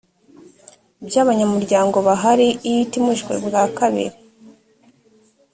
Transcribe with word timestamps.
by 1.07 1.15
abanyamuryango 1.23 1.97
bahari 2.07 2.47
iyo 2.67 2.79
itumijwe 2.85 3.33
bwa 3.45 3.63
kabiri 3.77 4.17